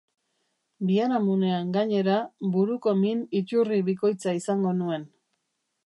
Biharamunean, 0.91 1.69
gainera, 1.75 2.15
buruko 2.57 2.97
min 3.05 3.23
iturri 3.43 3.81
bikoitza 3.91 4.35
izango 4.43 4.77
nuen. 4.83 5.07